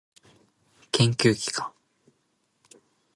[0.93, 1.71] 研究機関